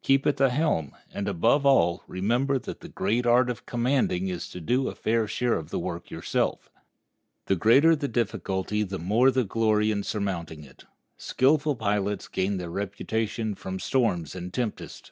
Keep 0.00 0.26
at 0.26 0.38
the 0.38 0.48
helm, 0.48 0.96
and, 1.12 1.28
above 1.28 1.66
all, 1.66 2.04
remember 2.06 2.58
that 2.58 2.80
the 2.80 2.88
great 2.88 3.26
art 3.26 3.50
of 3.50 3.66
commanding 3.66 4.28
is 4.28 4.48
to 4.48 4.58
do 4.58 4.88
a 4.88 4.94
fair 4.94 5.28
share 5.28 5.58
of 5.58 5.68
the 5.68 5.78
work 5.78 6.10
yourself. 6.10 6.70
The 7.48 7.56
greater 7.56 7.94
the 7.94 8.08
difficulty 8.08 8.82
the 8.82 8.98
more 8.98 9.30
the 9.30 9.44
glory 9.44 9.90
in 9.90 10.02
surmounting 10.02 10.64
it. 10.64 10.84
Skillful 11.18 11.76
pilots 11.76 12.28
gain 12.28 12.56
their 12.56 12.70
reputation 12.70 13.54
from 13.54 13.78
storms 13.78 14.34
and 14.34 14.54
tempests. 14.54 15.10